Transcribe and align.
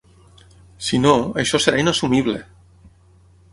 Si 0.87 0.99
no, 1.03 1.11
això 1.45 1.61
serà 1.67 1.83
inassumible! 1.85 2.41